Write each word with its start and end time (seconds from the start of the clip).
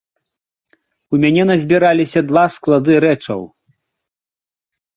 У 1.15 1.19
мяне 1.23 1.43
назбіраліся 1.51 2.19
два 2.31 2.45
склады 2.55 2.93
рэчаў. 3.07 3.41